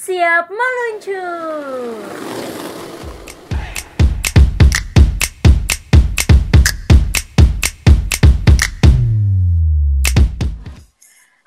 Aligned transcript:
Siap 0.00 0.48
meluncur. 0.48 2.08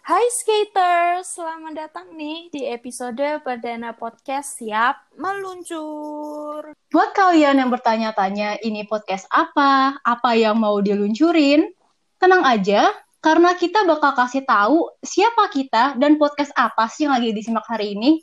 Hai 0.06 0.26
skaters, 0.30 1.34
selamat 1.34 1.74
datang 1.74 2.14
nih 2.14 2.54
di 2.54 2.70
episode 2.70 3.42
perdana 3.42 3.98
podcast 3.98 4.62
Siap 4.62 5.18
Meluncur. 5.18 6.78
Buat 6.94 7.10
kalian 7.18 7.58
yang 7.58 7.74
bertanya-tanya 7.74 8.62
ini 8.62 8.86
podcast 8.86 9.26
apa, 9.34 9.98
apa 10.06 10.38
yang 10.38 10.62
mau 10.62 10.78
diluncurin, 10.78 11.74
tenang 12.22 12.46
aja, 12.46 12.94
karena 13.18 13.58
kita 13.58 13.82
bakal 13.90 14.14
kasih 14.14 14.46
tahu 14.46 14.94
siapa 15.02 15.50
kita 15.50 15.98
dan 15.98 16.22
podcast 16.22 16.54
apa 16.54 16.86
sih 16.86 17.10
yang 17.10 17.18
lagi 17.18 17.34
disimak 17.34 17.66
hari 17.66 17.98
ini. 17.98 18.22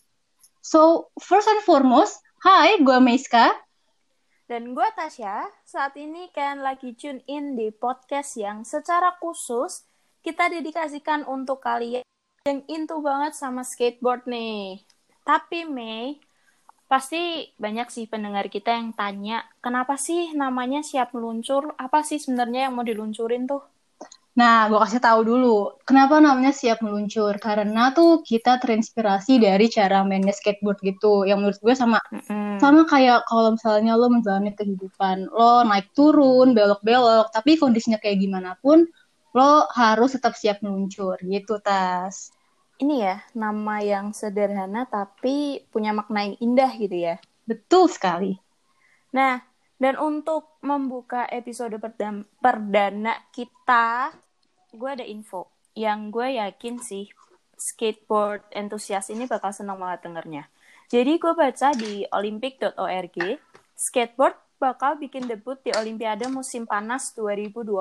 So, 0.61 1.09
first 1.17 1.49
and 1.49 1.65
foremost, 1.65 2.21
hai, 2.45 2.77
gue 2.85 2.99
Meiska. 3.01 3.57
Dan 4.45 4.77
gue 4.77 4.89
Tasya, 4.93 5.49
saat 5.65 5.97
ini 5.97 6.29
kalian 6.37 6.61
lagi 6.61 6.93
tune 6.93 7.25
in 7.25 7.57
di 7.57 7.73
podcast 7.73 8.37
yang 8.37 8.61
secara 8.69 9.17
khusus 9.17 9.89
kita 10.21 10.53
dedikasikan 10.53 11.25
untuk 11.25 11.65
kalian 11.65 12.05
yang 12.45 12.61
into 12.69 13.01
banget 13.01 13.33
sama 13.33 13.65
skateboard 13.65 14.29
nih. 14.29 14.85
Tapi 15.25 15.65
Mei, 15.65 16.21
pasti 16.93 17.49
banyak 17.57 17.89
sih 17.89 18.05
pendengar 18.05 18.53
kita 18.53 18.77
yang 18.77 18.93
tanya, 18.93 19.49
kenapa 19.65 19.97
sih 19.97 20.37
namanya 20.37 20.85
siap 20.85 21.17
meluncur? 21.17 21.73
Apa 21.81 22.05
sih 22.05 22.21
sebenarnya 22.21 22.69
yang 22.69 22.77
mau 22.77 22.85
diluncurin 22.85 23.49
tuh? 23.49 23.65
Nah, 24.39 24.71
gue 24.71 24.79
kasih 24.79 25.03
tahu 25.03 25.21
dulu, 25.27 25.75
kenapa 25.83 26.23
namanya 26.23 26.55
siap 26.55 26.81
meluncur? 26.87 27.35
Karena 27.43 27.91
tuh 27.91 28.23
kita 28.23 28.63
terinspirasi 28.63 29.43
dari 29.43 29.67
cara 29.67 30.07
mainnya 30.07 30.31
skateboard 30.31 30.79
gitu, 30.87 31.27
yang 31.27 31.43
menurut 31.43 31.59
gue 31.59 31.75
sama 31.75 31.99
Mm-mm. 32.15 32.63
sama 32.63 32.87
kayak 32.87 33.27
kalau 33.27 33.59
misalnya 33.59 33.99
lo 33.99 34.07
menjalani 34.07 34.55
kehidupan, 34.55 35.29
lo 35.35 35.67
naik 35.67 35.91
turun, 35.99 36.55
belok-belok, 36.55 37.35
tapi 37.35 37.59
kondisinya 37.59 37.99
kayak 37.99 38.23
gimana 38.23 38.55
pun, 38.63 38.87
lo 39.35 39.67
harus 39.75 40.15
tetap 40.15 40.39
siap 40.39 40.63
meluncur 40.63 41.19
gitu, 41.27 41.59
Tas. 41.59 42.31
Ini 42.81 42.95
ya, 42.97 43.17
nama 43.37 43.83
yang 43.85 44.15
sederhana 44.17 44.89
tapi 44.89 45.67
punya 45.69 45.93
makna 45.93 46.25
yang 46.25 46.37
indah 46.41 46.71
gitu 46.79 46.97
ya. 46.97 47.21
Betul 47.45 47.91
sekali. 47.91 48.39
Nah, 49.11 49.43
dan 49.81 49.97
untuk 49.97 50.61
membuka 50.61 51.25
episode 51.33 51.81
perdam- 51.81 52.29
perdana 52.39 53.17
kita, 53.33 54.13
gue 54.77 54.91
ada 54.93 55.03
info 55.09 55.49
yang 55.73 56.13
gue 56.13 56.37
yakin 56.37 56.77
sih 56.85 57.09
skateboard 57.57 58.45
entusias 58.53 59.09
ini 59.09 59.25
bakal 59.25 59.57
senang 59.57 59.81
banget 59.81 60.05
dengernya. 60.05 60.45
Jadi 60.93 61.17
gue 61.17 61.33
baca 61.33 61.73
di 61.73 62.05
olympic.org, 62.13 63.17
skateboard 63.73 64.37
bakal 64.61 65.01
bikin 65.01 65.25
debut 65.25 65.57
di 65.65 65.73
Olimpiade 65.73 66.29
musim 66.29 66.69
panas 66.69 67.17
2020. 67.17 67.81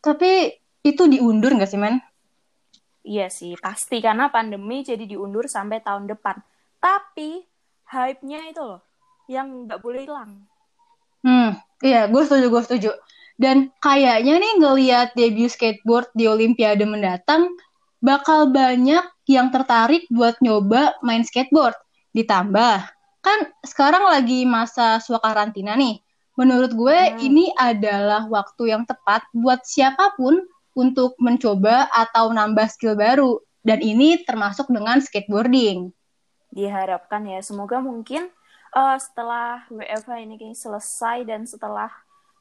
Tapi 0.00 0.32
itu 0.80 1.02
diundur 1.04 1.52
nggak 1.52 1.68
sih, 1.68 1.76
men? 1.76 2.00
Iya 3.02 3.28
sih, 3.28 3.58
pasti 3.60 3.98
karena 3.98 4.30
pandemi 4.32 4.86
jadi 4.86 5.04
diundur 5.04 5.50
sampai 5.50 5.82
tahun 5.82 6.08
depan. 6.08 6.38
Tapi 6.78 7.44
hype-nya 7.90 8.48
itu 8.48 8.62
loh, 8.62 8.80
yang 9.28 9.66
nggak 9.68 9.80
boleh 9.82 10.06
hilang. 10.06 10.46
Hmm, 11.22 11.54
iya, 11.82 12.10
gue 12.10 12.22
setuju, 12.26 12.46
gue 12.50 12.62
setuju. 12.66 12.90
Dan 13.38 13.70
kayaknya 13.78 14.38
nih 14.38 14.54
ngelihat 14.58 15.08
debut 15.14 15.50
skateboard 15.50 16.10
di 16.14 16.26
Olimpiade 16.26 16.82
mendatang, 16.82 17.54
bakal 18.02 18.50
banyak 18.50 19.06
yang 19.30 19.54
tertarik 19.54 20.06
buat 20.10 20.34
nyoba 20.42 20.98
main 21.06 21.22
skateboard. 21.22 21.74
Ditambah, 22.12 22.76
kan 23.22 23.38
sekarang 23.62 24.04
lagi 24.10 24.42
masa 24.42 24.98
karantina 24.98 25.78
nih. 25.78 26.02
Menurut 26.34 26.74
gue 26.74 26.98
Hmm. 26.98 27.18
ini 27.22 27.54
adalah 27.54 28.26
waktu 28.26 28.74
yang 28.74 28.82
tepat 28.88 29.22
buat 29.30 29.62
siapa 29.62 30.16
pun 30.18 30.42
untuk 30.72 31.14
mencoba 31.20 31.86
atau 31.92 32.32
nambah 32.32 32.66
skill 32.72 32.98
baru. 32.98 33.38
Dan 33.62 33.78
ini 33.78 34.26
termasuk 34.26 34.66
dengan 34.68 34.98
skateboarding. 34.98 35.94
diharapkan 36.52 37.24
ya 37.24 37.40
semoga 37.40 37.80
mungkin 37.80 38.28
eh, 38.72 38.98
setelah 38.98 39.64
WFH 39.68 40.12
ini 40.24 40.34
kayaknya 40.40 40.58
selesai 40.58 41.18
dan 41.28 41.44
setelah 41.44 41.92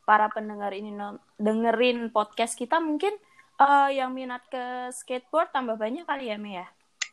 para 0.07 0.27
pendengar 0.33 0.73
ini 0.73 0.91
dengerin 1.37 2.09
podcast 2.09 2.57
kita 2.57 2.79
mungkin 2.79 3.13
eh, 3.59 3.89
yang 3.95 4.15
minat 4.15 4.43
ke 4.47 4.89
skateboard 4.95 5.51
tambah 5.51 5.75
banyak 5.75 6.07
kali 6.07 6.31
ya 6.31 6.37
Mia. 6.39 6.65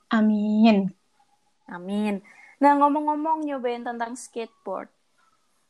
Amin. 0.08 0.88
Amin. 1.68 2.24
Nah 2.58 2.72
ngomong-ngomong 2.80 3.44
nyobain 3.44 3.84
tentang 3.84 4.16
skateboard, 4.16 4.90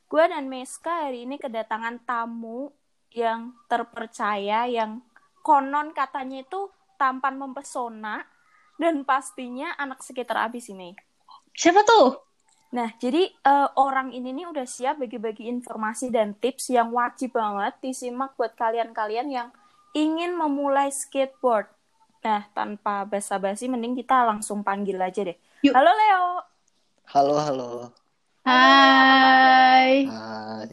gue 0.08 0.24
dan 0.24 0.46
Meska 0.48 1.10
hari 1.10 1.26
ini 1.26 1.36
kedatangan 1.36 2.00
tamu 2.06 2.72
yang 3.12 3.56
terpercaya 3.66 4.68
yang 4.70 5.02
konon 5.42 5.92
katanya 5.92 6.44
itu 6.44 6.70
tampan 6.96 7.36
mempesona 7.36 8.24
dan 8.78 9.02
pastinya 9.02 9.74
anak 9.76 10.00
skater 10.00 10.38
abis 10.38 10.70
ini. 10.70 10.94
Siapa 11.52 11.82
tuh? 11.82 12.27
Nah, 12.68 12.92
jadi 13.00 13.32
eh, 13.32 13.68
orang 13.80 14.12
ini 14.12 14.28
nih 14.36 14.46
udah 14.52 14.68
siap 14.68 15.00
bagi-bagi 15.00 15.48
informasi 15.48 16.12
dan 16.12 16.36
tips 16.36 16.68
yang 16.68 16.92
wajib 16.92 17.32
banget 17.32 17.80
disimak 17.80 18.36
buat 18.36 18.52
kalian-kalian 18.52 19.28
yang 19.32 19.48
ingin 19.96 20.36
memulai 20.36 20.92
skateboard. 20.92 21.72
Nah, 22.20 22.44
tanpa 22.52 23.08
basa-basi, 23.08 23.72
mending 23.72 23.96
kita 23.96 24.20
langsung 24.28 24.60
panggil 24.60 25.00
aja 25.00 25.24
deh. 25.24 25.38
Yuk. 25.64 25.72
Halo 25.72 25.92
Leo. 25.96 26.24
Halo, 27.08 27.34
halo. 27.40 27.70
Hai. 28.44 30.04
Hai. 30.04 30.68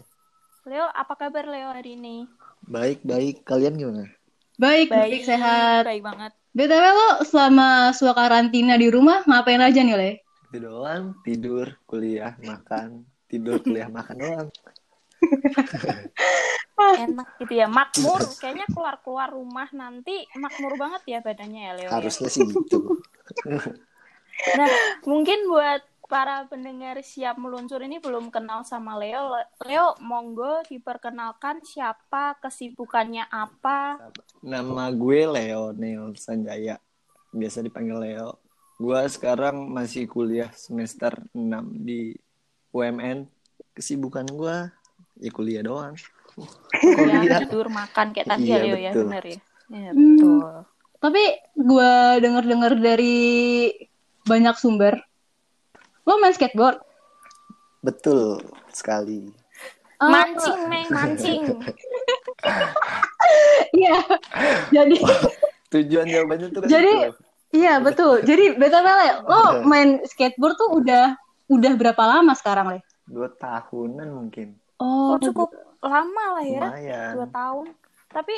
Leo, 0.68 0.92
apa 0.92 1.14
kabar 1.16 1.48
Leo 1.48 1.72
hari 1.72 1.96
ini? 1.96 2.28
Baik, 2.68 3.08
baik. 3.08 3.48
Kalian 3.48 3.80
gimana? 3.80 4.12
Baik, 4.60 4.92
baik, 4.92 5.24
sehat. 5.24 5.88
Baik 5.88 6.04
banget. 6.04 6.32
BTW 6.56 6.86
lo 6.92 7.10
selama 7.24 7.92
suka 7.96 8.16
karantina 8.16 8.76
di 8.76 8.92
rumah 8.92 9.24
ngapain 9.28 9.64
aja 9.64 9.80
nih, 9.80 9.96
Le? 9.96 10.12
Itu 10.56 10.72
doang, 10.72 11.20
tidur, 11.28 11.68
kuliah, 11.84 12.40
makan, 12.40 13.04
tidur, 13.28 13.60
kuliah, 13.60 13.92
makan 13.92 14.16
doang. 14.16 14.48
Enak 16.96 17.28
gitu 17.44 17.60
ya, 17.60 17.68
makmur. 17.68 18.24
Kayaknya 18.40 18.64
keluar-keluar 18.72 19.36
rumah 19.36 19.68
nanti 19.76 20.24
makmur 20.40 20.80
banget 20.80 21.04
ya 21.12 21.20
badannya 21.20 21.60
ya 21.60 21.74
Leo. 21.76 21.92
ya? 21.92 22.00
Harusnya 22.00 22.32
sih 22.32 22.48
gitu. 22.48 23.04
Nah, 24.56 24.72
mungkin 25.04 25.44
buat 25.52 25.84
para 26.08 26.48
pendengar 26.48 27.04
siap 27.04 27.36
meluncur 27.36 27.84
ini 27.84 28.00
belum 28.00 28.32
kenal 28.32 28.64
sama 28.64 28.96
Leo. 28.96 29.36
Leo, 29.60 30.00
monggo 30.00 30.64
diperkenalkan 30.72 31.68
siapa, 31.68 32.40
kesibukannya 32.40 33.28
apa. 33.28 34.00
Nama 34.40 34.88
gue 34.96 35.20
Leo 35.28 35.76
Neil 35.76 36.16
Sanjaya. 36.16 36.80
Biasa 37.36 37.60
dipanggil 37.60 38.00
Leo. 38.00 38.45
Gue 38.75 39.00
sekarang 39.08 39.72
masih 39.72 40.03
kuliah 40.06 40.52
semester 40.52 41.16
6 41.31 41.40
di 41.80 42.12
UMN. 42.69 43.24
Kesibukan 43.72 44.28
gue 44.28 44.56
ya 45.18 45.31
kuliah 45.31 45.63
doang. 45.63 45.96
Ya, 46.36 46.96
Kuliah. 47.24 47.40
tidur, 47.40 47.72
makan 47.72 48.12
kayak 48.12 48.28
tadi 48.28 48.44
Iya, 48.46 48.58
ya 48.59 48.75
ya, 48.78 48.91
betul. 48.91 49.03
bener 49.06 49.24
ya. 49.24 49.40
Ya, 49.66 49.90
Hmm. 49.90 49.96
betul. 49.96 50.44
Tapi 50.97 51.24
gue 51.56 51.91
denger-denger 52.19 52.74
dari 52.75 53.18
banyak 54.22 54.56
sumber, 54.56 55.00
lo 56.03 56.19
main 56.19 56.35
skateboard? 56.35 56.84
Betul 57.80 58.44
sekali. 58.69 59.31
Oh, 59.96 60.12
Mancing, 60.12 60.62
Meng, 60.68 60.88
mancing. 60.90 61.41
Iya. 63.74 63.97
Jadi, 64.72 64.96
Tujuan 65.68 66.06
jawabannya 66.06 66.47
tuh 66.50 66.59
kan 66.62 66.69
Jadi- 66.69 67.00
itu. 67.02 67.12
Iya 67.56 67.74
betul. 67.80 68.20
Jadi 68.22 68.54
BTW, 68.54 68.86
Le, 68.86 69.10
lo 69.24 69.40
main 69.64 70.03
skateboard 70.03 70.56
tuh 70.56 70.70
udah 70.76 71.16
udah 71.47 71.74
berapa 71.74 72.03
lama 72.03 72.35
sekarang, 72.35 72.76
Le? 72.76 72.79
Dua 73.06 73.32
tahunan 73.32 74.09
mungkin. 74.12 74.53
Oh, 74.76 75.16
Oh, 75.16 75.18
cukup 75.18 75.50
lama 75.79 76.24
lah 76.35 76.44
ya, 76.44 76.62
Lumayan. 76.68 77.12
dua 77.16 77.28
tahun. 77.29 77.68
Tapi 78.09 78.35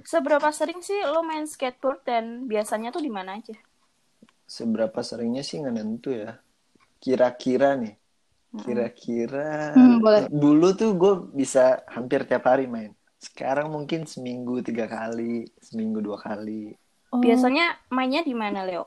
seberapa 0.00 0.48
sering 0.50 0.80
sih 0.80 0.96
lo 1.04 1.20
main 1.20 1.44
skateboard 1.44 2.00
dan 2.02 2.24
biasanya 2.46 2.88
tuh 2.88 3.02
di 3.02 3.12
mana 3.12 3.36
aja? 3.36 3.52
Seberapa 4.46 4.98
seringnya 5.00 5.42
sih 5.42 5.60
nggak 5.60 5.74
nentu 5.74 6.10
ya. 6.10 6.40
Kira-kira 6.98 7.76
nih. 7.76 7.94
Kira-kira 8.50 9.70
Hmm, 9.72 10.02
boleh. 10.02 10.26
dulu 10.26 10.74
tuh 10.74 10.90
gue 10.94 11.14
bisa 11.34 11.86
hampir 11.86 12.26
tiap 12.26 12.46
hari 12.46 12.66
main. 12.66 12.90
Sekarang 13.16 13.70
mungkin 13.70 14.08
seminggu 14.08 14.58
tiga 14.60 14.88
kali, 14.88 15.46
seminggu 15.60 16.00
dua 16.00 16.18
kali. 16.18 16.74
Oh. 17.10 17.18
Biasanya 17.18 17.78
mainnya 17.90 18.22
di 18.22 18.34
mana, 18.34 18.62
Leo? 18.62 18.86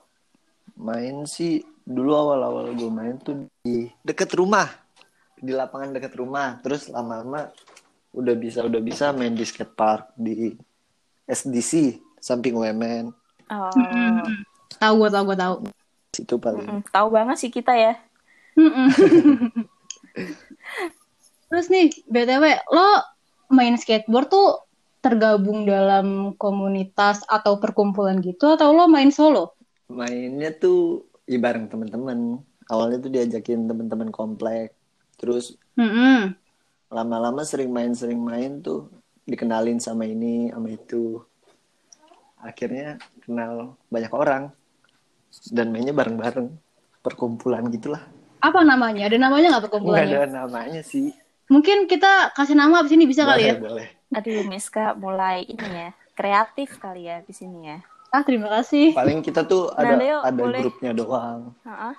Main 0.80 1.28
sih 1.28 1.62
dulu 1.84 2.16
awal-awal 2.16 2.72
gue 2.72 2.88
main 2.88 3.20
tuh 3.20 3.46
di 3.62 3.92
deket 4.00 4.31
rumah, 4.34 4.72
di 5.38 5.52
lapangan 5.52 5.92
deket 5.92 6.16
rumah. 6.16 6.58
Terus 6.64 6.88
lama-lama 6.88 7.52
udah 8.16 8.36
bisa 8.40 8.64
udah 8.64 8.80
bisa 8.80 9.12
main 9.12 9.36
di 9.36 9.44
skatepark 9.44 10.16
di 10.16 10.56
SDC 11.28 12.00
samping 12.24 12.56
UMN. 12.56 13.12
Oh, 13.52 13.70
Hmm. 13.75 14.48
Tahu 14.80 14.94
gue 15.06 15.10
tahu 15.12 15.24
gue 15.30 15.38
tahu. 15.38 15.56
Itu 16.14 16.36
paling. 16.40 16.66
Mm-mm. 16.66 16.81
Tahu 16.90 17.08
banget 17.12 17.38
sih 17.44 17.52
kita 17.52 17.75
ya. 17.75 17.94
Terus 21.50 21.68
nih, 21.70 21.94
BTW, 22.10 22.44
lo 22.74 22.88
main 23.54 23.78
skateboard 23.78 24.30
tuh 24.30 24.58
tergabung 25.03 25.67
dalam 25.67 26.31
komunitas 26.39 27.27
atau 27.27 27.59
perkumpulan 27.59 28.23
gitu 28.23 28.55
atau 28.55 28.71
lo 28.71 28.88
main 28.88 29.11
solo? 29.11 29.59
Mainnya 29.91 30.55
tuh 30.55 31.11
ya 31.27 31.35
bareng 31.44 31.67
teman-teman. 31.67 32.39
Awalnya 32.71 33.03
tuh 33.03 33.11
diajakin 33.11 33.67
teman-teman 33.67 34.07
komplek. 34.15 34.71
Terus 35.19 35.59
Mm-mm. 35.75 36.31
lama-lama 36.88 37.44
sering 37.44 37.67
main 37.75 37.91
sering 37.91 38.23
main 38.23 38.63
tuh 38.63 38.88
dikenalin 39.27 39.83
sama 39.83 40.07
ini 40.07 40.47
sama 40.55 40.71
itu. 40.71 41.19
Akhirnya 42.39 42.95
kenal 43.27 43.75
banyak 43.91 44.11
orang 44.15 44.55
dan 45.51 45.67
mainnya 45.75 45.91
bareng-bareng. 45.91 46.47
Perkumpulan 47.03 47.67
gitulah. 47.67 48.00
Apa 48.39 48.63
namanya? 48.63 49.11
Ada 49.11 49.19
namanya 49.19 49.59
nggak 49.59 49.65
perkumpulannya? 49.67 50.15
ada 50.23 50.31
namanya 50.31 50.79
sih. 50.79 51.11
Mungkin 51.51 51.91
kita 51.91 52.31
kasih 52.31 52.55
nama 52.55 52.79
abis 52.79 52.95
ini 52.95 53.03
bisa 53.03 53.27
kali 53.27 53.44
boleh, 53.44 53.51
ya? 53.51 53.55
boleh. 53.59 53.88
Aduh, 54.13 54.45
Miska 54.45 54.94
mulai 54.94 55.44
ini 55.44 55.68
ya. 55.68 55.89
Kreatif 56.13 56.77
kali 56.77 57.06
ya 57.06 57.19
di 57.19 57.33
sini 57.33 57.68
ya. 57.68 57.77
Ah, 58.07 58.21
terima 58.21 58.45
kasih. 58.48 58.94
Paling 58.94 59.19
kita 59.19 59.42
tuh 59.44 59.74
Nah, 59.74 59.81
ada 59.81 59.95
Leo, 59.98 60.19
ada 60.21 60.38
boleh. 60.38 60.62
grupnya 60.62 60.92
doang. 60.94 61.57
Heeh. 61.63 61.94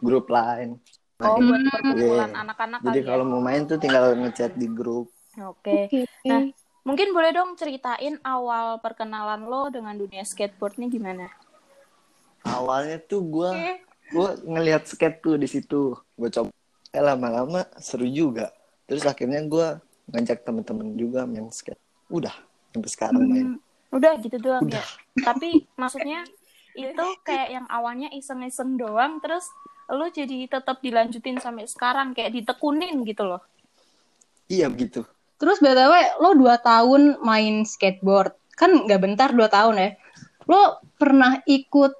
Grup 0.00 0.26
lain. 0.26 0.82
Oh, 1.20 1.36
Main. 1.36 1.46
buat 1.46 1.62
perkumpulan 1.70 2.30
Iya. 2.30 2.40
anak-anak 2.40 2.80
Jadi 2.80 2.90
kali 2.96 3.06
kalau 3.06 3.24
mau 3.24 3.38
main 3.38 3.62
tuh 3.64 3.76
tinggal 3.76 4.16
ngechat 4.16 4.56
di 4.56 4.66
grup. 4.66 5.12
ya. 5.30 5.46
Oke. 5.46 5.86
Oke. 5.86 6.00
Nah, 6.24 6.48
mungkin 6.82 7.12
boleh 7.12 7.30
dong 7.30 7.54
ceritain 7.54 8.18
awal 8.20 8.80
perkenalan 8.80 9.44
lo 9.44 9.68
dengan 9.68 9.94
dunia 9.94 10.24
skateboard 10.24 10.74
nih 10.76 10.90
gimana? 10.90 11.28
Awalnya 12.42 12.98
tuh 13.00 13.20
gua 13.22 13.52
gua 14.10 14.34
ngelihat 14.40 14.88
skate 14.88 15.20
tuh 15.20 15.36
di 15.36 15.44
situ. 15.44 15.92
Gue 16.16 16.28
coba. 16.28 16.50
Eh 16.90 16.98
lama-lama 16.98 17.68
seru 17.78 18.08
juga. 18.08 18.50
Terus 18.88 19.04
akhirnya 19.04 19.44
gua 19.44 19.78
ngajak 20.10 20.42
temen-temen 20.42 20.94
juga 20.98 21.24
main 21.26 21.48
skate. 21.50 21.80
Udah 22.10 22.34
sampai 22.74 22.90
sekarang 22.90 23.22
main. 23.26 23.46
Hmm, 23.56 23.58
udah 23.94 24.12
gitu 24.22 24.36
doang 24.38 24.66
Udah. 24.66 24.82
ya. 24.82 24.84
Tapi 25.26 25.66
maksudnya 25.74 26.26
itu 26.74 27.06
kayak 27.26 27.48
yang 27.50 27.66
awalnya 27.66 28.08
iseng-iseng 28.14 28.78
doang 28.78 29.18
terus 29.18 29.50
lo 29.90 30.06
jadi 30.06 30.46
tetap 30.46 30.78
dilanjutin 30.78 31.42
sampai 31.42 31.66
sekarang 31.66 32.14
kayak 32.14 32.30
ditekunin 32.30 33.02
gitu 33.02 33.26
loh. 33.26 33.42
Iya 34.46 34.70
begitu. 34.70 35.02
Terus 35.40 35.58
BTW, 35.58 36.20
lo 36.20 36.36
dua 36.36 36.60
tahun 36.60 37.18
main 37.24 37.64
skateboard. 37.64 38.36
Kan 38.54 38.86
nggak 38.86 39.00
bentar 39.02 39.28
dua 39.32 39.48
tahun 39.48 39.80
ya. 39.80 39.90
Lo 40.46 40.78
pernah 41.00 41.40
ikut 41.48 41.96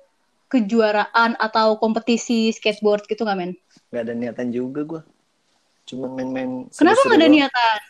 kejuaraan 0.51 1.39
atau 1.39 1.79
kompetisi 1.79 2.51
skateboard 2.53 3.07
gitu 3.07 3.23
nggak, 3.23 3.39
men? 3.39 3.53
Gak 3.95 4.03
ada 4.07 4.13
niatan 4.15 4.51
juga 4.51 4.81
gua. 4.87 5.03
Cuman 5.89 6.11
main-main. 6.15 6.51
Kenapa 6.71 7.01
nggak 7.07 7.17
ada 7.17 7.27
doang. 7.27 7.35
niatan? 7.39 7.81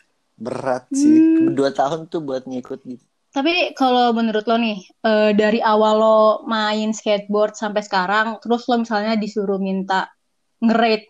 Berat 0.40 0.88
sih. 0.88 1.20
Hmm. 1.20 1.52
Dua 1.52 1.70
tahun 1.70 2.08
tuh 2.08 2.24
buat 2.24 2.48
ngikut 2.48 2.80
gitu. 2.88 3.04
Tapi 3.30 3.78
kalau 3.78 4.10
menurut 4.10 4.42
lo 4.50 4.58
nih, 4.58 4.82
eh, 5.06 5.30
dari 5.38 5.62
awal 5.62 5.94
lo 6.02 6.20
main 6.50 6.90
skateboard 6.90 7.54
sampai 7.54 7.84
sekarang, 7.86 8.42
terus 8.42 8.66
lo 8.66 8.82
misalnya 8.82 9.14
disuruh 9.14 9.62
minta 9.62 10.10
nge-rate 10.58 11.06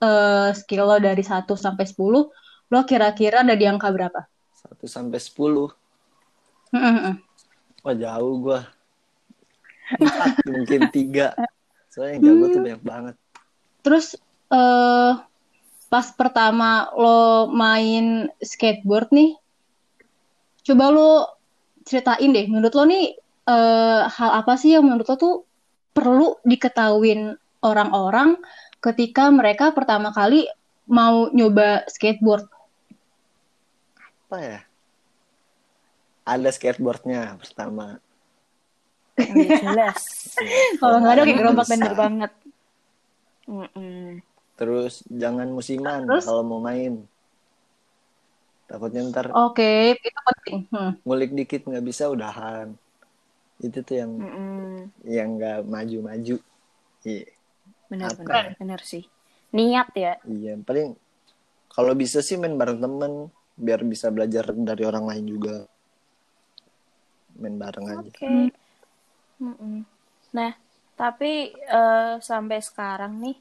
eh, 0.00 0.50
skill 0.56 0.88
lo 0.88 0.96
dari 0.96 1.20
1 1.20 1.52
sampai 1.58 1.84
10, 1.84 2.32
lo 2.72 2.80
kira-kira 2.88 3.44
ada 3.44 3.52
di 3.52 3.68
angka 3.68 3.92
berapa? 3.92 4.24
Satu 4.56 4.88
sampai 4.88 5.20
sepuluh. 5.20 5.68
Mm-mm. 6.72 7.20
Wah 7.84 7.96
jauh 7.96 8.34
gua. 8.40 8.60
Empat, 9.96 10.44
mungkin 10.48 10.80
tiga. 10.88 11.36
Soalnya 11.92 12.12
yang 12.16 12.22
jago 12.32 12.44
tuh 12.48 12.60
banyak 12.64 12.82
banget. 12.84 13.14
Terus 13.84 14.06
eh 14.48 15.12
pas 15.88 16.06
pertama 16.12 16.92
lo 16.94 17.48
main 17.48 18.28
skateboard 18.44 19.08
nih, 19.12 19.36
coba 20.64 20.84
lo 20.92 21.10
ceritain 21.88 22.28
deh, 22.28 22.46
menurut 22.48 22.72
lo 22.76 22.84
nih 22.84 23.16
eh, 23.48 24.02
hal 24.04 24.30
apa 24.44 24.54
sih 24.60 24.76
yang 24.76 24.84
menurut 24.84 25.08
lo 25.08 25.16
tuh 25.16 25.36
perlu 25.96 26.36
diketahuin 26.44 27.34
orang-orang 27.64 28.38
ketika 28.78 29.32
mereka 29.32 29.74
pertama 29.74 30.14
kali 30.14 30.46
mau 30.86 31.32
nyoba 31.32 31.88
skateboard? 31.88 32.46
Apa 34.28 34.36
ya? 34.38 34.60
Ada 36.28 36.52
skateboardnya 36.52 37.40
pertama. 37.40 37.96
Iya, 39.18 39.58
jelas. 39.64 40.00
Kalau 40.78 41.02
nggak 41.02 41.14
ada 41.16 41.22
kayak 41.26 41.38
gerobak 41.40 41.66
Bener 41.66 41.92
banget. 41.96 42.32
Terus 44.58 44.92
jangan 45.22 45.48
musiman 45.56 46.02
Terus? 46.06 46.24
kalau 46.26 46.42
mau 46.50 46.60
main. 46.68 46.92
Takutnya 48.68 49.00
ntar 49.10 49.26
Oke, 49.36 49.96
itu 49.96 50.18
penting. 50.26 50.58
Hmm. 50.72 50.92
ngulik 51.06 51.30
dikit 51.38 51.60
nggak 51.68 51.84
bisa 51.90 52.04
udahan. 52.14 52.68
Itu 53.66 53.78
tuh 53.88 53.96
yang 54.02 54.12
Mm-mm. 54.20 54.90
yang 55.16 55.28
nggak 55.38 55.58
maju-maju. 55.72 56.36
Iya, 57.06 57.24
Bener, 57.90 58.12
Apa 58.12 58.20
bener, 58.22 58.44
bener 58.60 58.80
sih. 58.84 59.04
Niat 59.56 59.88
ya. 59.96 60.12
iya. 60.34 60.52
Paling 60.66 60.88
kalau 61.74 61.92
bisa 62.02 62.18
sih 62.26 62.36
main 62.40 62.56
bareng 62.60 62.80
temen 62.84 63.12
biar 63.64 63.80
bisa 63.92 64.06
belajar 64.14 64.44
dari 64.68 64.82
orang 64.90 65.04
lain 65.10 65.26
juga. 65.34 65.54
Main 67.40 67.56
bareng 67.62 67.86
aja. 67.94 68.10
Oke. 68.10 68.50
Mm-mm. 69.42 69.76
Nah, 70.36 70.52
tapi 70.98 71.32
eh, 71.54 72.14
sampai 72.30 72.58
sekarang 72.68 73.12
nih, 73.24 73.36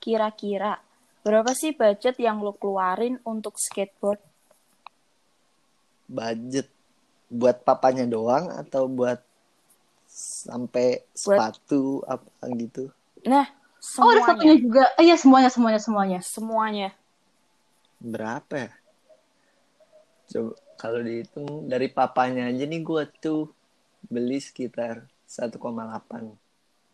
kira-kira 0.00 0.80
berapa 1.20 1.52
sih 1.52 1.76
budget 1.76 2.16
yang 2.16 2.40
lo 2.40 2.56
keluarin 2.56 3.20
untuk 3.22 3.60
skateboard? 3.60 4.18
Budget 6.10 6.66
buat 7.30 7.62
papanya 7.62 8.08
doang 8.08 8.50
atau 8.50 8.90
buat 8.90 9.22
sampai 10.10 11.06
sepatu 11.14 12.02
apa 12.02 12.26
gitu. 12.58 12.90
Nah, 13.22 13.46
Oh, 13.96 14.12
ada 14.12 14.20
semuanya, 14.20 14.26
satunya 14.28 14.56
juga. 14.60 14.82
Eh, 15.00 15.08
Iya, 15.08 15.16
semuanya, 15.16 15.48
semuanya, 15.48 15.80
semuanya. 15.80 16.20
semuanya. 16.20 16.88
berapa 18.00 18.54
ya? 18.56 18.72
Coba 20.28 20.52
kalau 20.76 21.00
dihitung 21.00 21.68
dari 21.68 21.88
papanya 21.88 22.48
aja 22.48 22.64
nih 22.64 22.80
gua 22.80 23.04
tuh 23.08 23.52
beli 24.08 24.40
sekitar 24.40 25.04
1,8. 25.24 26.32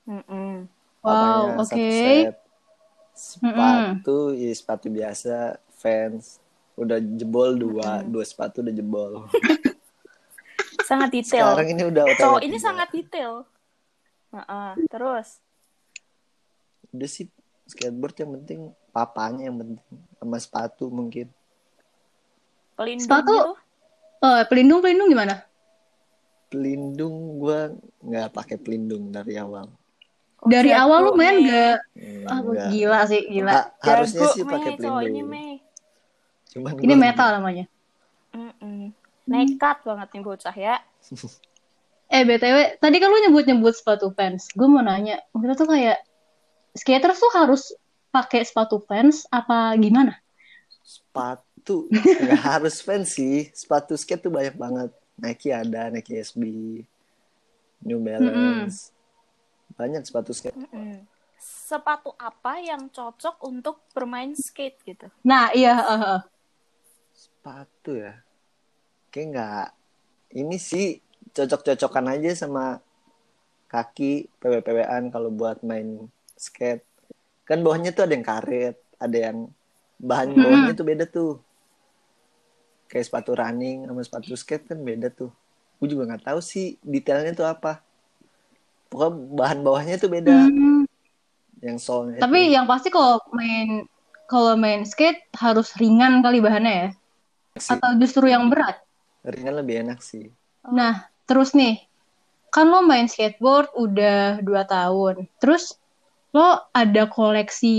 Mm-mm. 0.07 0.67
Papanya 1.03 1.59
Wow, 1.59 1.63
oke. 1.63 1.75
set. 1.91 2.35
Sepatu, 3.17 4.37
ya 4.37 4.53
sepatu 4.53 4.87
biasa, 4.93 5.57
fans. 5.81 6.37
Udah 6.77 7.01
jebol 7.01 7.57
dua, 7.57 8.05
dua 8.05 8.25
sepatu 8.29 8.61
udah 8.61 8.75
jebol. 8.77 9.25
Sangat 10.89 11.09
detail. 11.11 11.51
Sekarang 11.51 11.69
ini 11.73 11.83
udah 11.89 12.05
Cowok 12.15 12.43
ini 12.47 12.57
sangat 12.63 12.89
detail. 12.95 13.43
Heeh. 14.31 14.71
Terus, 14.87 15.43
Udah 16.95 17.09
sih 17.11 17.27
skateboard 17.67 18.15
yang 18.23 18.31
penting 18.39 18.61
papanya 18.95 19.51
yang 19.51 19.59
penting 19.59 19.83
sama 20.23 20.39
sepatu 20.39 20.87
mungkin. 20.87 21.27
pelindung 22.79 23.09
Sepatu? 23.09 23.35
gitu. 23.35 23.53
Eh, 24.23 24.43
pelindung, 24.47 24.81
pelindung 24.85 25.09
gimana? 25.11 25.35
Pelindung 26.53 27.43
gua 27.43 27.75
nggak 28.05 28.31
pakai 28.31 28.57
pelindung 28.61 29.11
dari 29.11 29.35
awal. 29.41 29.67
Dari 30.47 30.71
jago, 30.71 30.83
awal 30.83 30.99
lu 31.03 31.13
main 31.19 31.37
Mei? 31.39 31.49
gak? 31.51 31.79
Hmm, 31.97 32.25
Ah, 32.27 32.39
nggak. 32.43 32.67
gila 32.71 33.01
sih, 33.07 33.23
gila. 33.31 33.53
Ha- 33.53 33.71
harusnya 33.83 34.27
Jago, 34.27 34.35
sih 34.35 34.43
pakai 34.47 34.71
ini, 34.71 34.79
pelindung. 34.79 35.31
Cuman 36.51 36.73
Ini 36.83 36.95
metal 36.95 37.29
namanya. 37.37 37.65
Mm-mm. 38.35 38.93
Nekat 39.27 39.83
banget 39.83 40.09
nih 40.15 40.23
bocah 40.23 40.57
ya. 40.57 40.77
Eh, 42.07 42.23
BTW, 42.23 42.79
tadi 42.79 43.03
kan 43.03 43.11
lu 43.11 43.19
nyebut-nyebut 43.19 43.75
sepatu 43.75 44.15
fans. 44.15 44.47
Gue 44.55 44.71
mau 44.71 44.79
nanya, 44.79 45.19
maksudnya 45.35 45.59
tuh 45.59 45.67
kayak 45.67 45.99
skaters 46.79 47.19
tuh 47.19 47.33
harus 47.35 47.75
pakai 48.15 48.47
sepatu 48.47 48.79
fans 48.87 49.27
apa 49.35 49.75
gimana? 49.75 50.15
sepatu 50.87 51.91
nggak 51.91 52.43
harus 52.55 52.79
fancy 52.79 53.51
sepatu 53.51 53.99
skate 53.99 54.23
tuh 54.23 54.31
banyak 54.31 54.55
banget 54.55 54.91
Nike 55.19 55.51
ada 55.51 55.91
Nike 55.91 56.15
SB 56.15 56.43
New 57.83 57.99
Balance 57.99 58.95
banyak 59.75 60.07
sepatu 60.07 60.31
skate 60.31 60.55
Mm-mm. 60.55 61.03
Sepatu 61.37 62.15
apa 62.17 62.63
yang 62.63 62.89
cocok 62.89 63.43
untuk 63.45 63.83
bermain 63.93 64.33
skate 64.33 64.79
gitu? 64.87 65.07
Nah, 65.27 65.53
iya, 65.53 65.77
eh. 65.77 66.21
sepatu 67.13 67.97
ya 67.97 68.27
kayak 69.15 69.27
nggak 69.33 69.67
ini 70.37 70.57
sih 70.61 71.01
cocok-cocokan 71.33 72.13
aja 72.13 72.31
sama 72.37 72.83
kaki 73.73 74.29
PW-PWan 74.43 75.09
kalau 75.09 75.33
buat 75.33 75.65
main 75.65 76.05
skate 76.37 76.85
kan 77.49 77.65
bawahnya 77.65 77.97
tuh 77.97 78.05
ada 78.05 78.13
yang 78.13 78.27
karet 78.27 78.77
ada 79.01 79.17
yang 79.17 79.49
bahan 79.97 80.37
Mm-mm. 80.37 80.43
bawahnya 80.45 80.73
tuh 80.77 80.87
beda 80.87 81.05
tuh 81.09 81.33
kayak 82.93 83.09
sepatu 83.09 83.33
running 83.33 83.89
sama 83.89 84.03
sepatu 84.05 84.35
skate 84.37 84.69
kan 84.69 84.79
beda 84.83 85.09
tuh 85.09 85.33
gue 85.81 85.89
juga 85.89 86.13
nggak 86.13 86.29
tahu 86.29 86.41
sih 86.45 86.77
detailnya 86.85 87.33
tuh 87.33 87.49
apa 87.49 87.86
pokoknya 88.91 89.13
bahan 89.39 89.59
bawahnya 89.67 89.95
tuh 90.03 90.11
beda 90.17 90.33
Hmm, 90.33 90.85
yang 91.65 91.79
soalnya 91.81 92.21
Tapi 92.23 92.39
itu. 92.49 92.55
yang 92.55 92.67
pasti 92.71 92.89
kalau 92.91 93.21
main 93.39 93.87
kalau 94.27 94.53
main 94.59 94.83
skate 94.83 95.21
harus 95.39 95.69
ringan 95.81 96.19
kali 96.25 96.39
bahannya 96.43 96.75
ya. 96.83 96.89
Sih, 97.59 97.79
Atau 97.79 97.91
justru 98.03 98.25
yang 98.35 98.45
berat. 98.53 98.77
ringan 99.33 99.55
lebih 99.61 99.75
enak 99.85 99.99
sih 100.09 100.25
Nah, 100.79 100.95
terus 101.29 101.51
nih, 101.61 101.75
kan 102.55 102.67
lo 102.73 102.81
main 102.91 103.07
skateboard 103.13 103.69
udah 103.85 104.19
2 104.49 104.63
tahun. 104.75 105.15
Terus 105.41 105.65
lo 106.37 106.49
ada 106.83 107.03
koleksi 107.17 107.75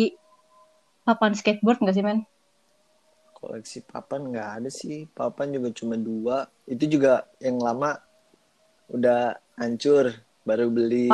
papan 1.07 1.33
skateboard 1.39 1.79
nggak 1.81 1.95
sih, 1.97 2.05
men? 2.07 2.19
koleksi 3.37 3.79
papan 3.91 4.21
nggak 4.33 4.49
ada 4.57 4.69
sih 4.81 5.05
papan 5.17 5.47
juga 5.55 5.69
cuma 5.79 5.95
dua 6.07 6.37
itu 6.73 6.83
juga 6.93 7.13
yang 7.45 7.57
lama 7.61 7.91
udah 8.95 9.35
hancur 9.59 10.05
baru 10.47 10.71
beli 10.71 11.11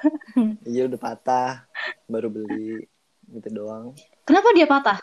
iya 0.70 0.86
udah 0.86 0.94
patah 0.96 1.66
baru 2.06 2.30
beli 2.30 2.86
gitu 3.28 3.48
doang 3.52 3.90
Kenapa 4.22 4.54
dia 4.54 4.62
patah? 4.62 4.98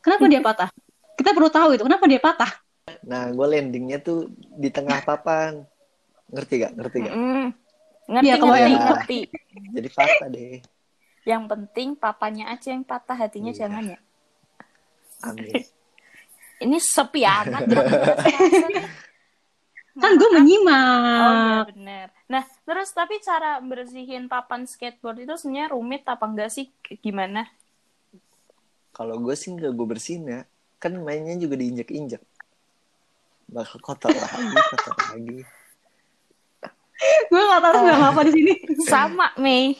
Kenapa 0.00 0.24
dia 0.24 0.40
patah? 0.40 0.68
Kita 1.12 1.36
perlu 1.36 1.52
tahu 1.52 1.76
itu. 1.76 1.84
Kenapa 1.84 2.08
dia 2.08 2.16
patah? 2.16 2.52
nah 3.00 3.28
gue 3.28 3.46
landingnya 3.46 4.00
tuh 4.00 4.26
di 4.34 4.66
tengah 4.66 4.98
papan 5.00 5.62
ngerti 6.26 6.54
gak 6.58 6.72
ngerti 6.74 6.96
gak 7.02 7.14
Mm. 7.14 7.46
Ngerti, 8.08 8.26
Iya, 8.26 8.34
ngerti, 8.34 8.42
kebayang. 8.42 8.72
ngerti. 8.82 9.18
jadi 9.70 9.88
patah 9.92 10.26
deh 10.26 10.56
Yang 11.22 11.42
penting 11.46 11.88
papanya 11.94 12.44
aja 12.48 12.68
yang 12.72 12.82
patah, 12.82 13.14
hatinya 13.14 13.52
Iya. 13.52 13.58
jangan 13.60 13.84
ya. 13.86 13.98
amin 15.22 15.52
Ini 16.60 16.76
sepi 16.76 17.22
amat. 17.22 17.62
Kan 20.00 20.12
gue 20.16 20.28
Oh 20.28 20.32
iya 20.32 20.40
menyimak. 20.40 21.64
bener. 21.68 22.06
Nah 22.32 22.42
terus 22.64 22.88
tapi 22.90 23.20
cara 23.20 23.60
bersihin 23.60 24.24
papan 24.26 24.64
skateboard 24.64 25.22
itu 25.22 25.34
sebenarnya 25.36 25.68
rumit 25.70 26.02
apa 26.08 26.24
enggak 26.24 26.50
sih? 26.50 26.66
Gimana? 27.00 27.44
kalau 28.90 29.16
gue 29.16 29.32
sih 29.32 29.54
nggak 29.54 29.72
gue 29.72 29.86
bersihin 29.86 30.24
ya 30.28 30.40
kan 30.76 30.92
mainnya 30.98 31.32
juga 31.38 31.56
diinjak-injak 31.56 32.20
bakal 33.48 33.78
kotor 33.80 34.12
lagi 34.12 34.44
kotor 34.68 34.96
lagi 35.14 35.38
gue 37.32 37.40
gak 37.40 37.62
tahu 37.64 37.74
nggak 37.80 38.12
apa 38.12 38.20
di 38.28 38.32
sini. 38.36 38.52
Sama 38.84 39.32
Mei. 39.40 39.72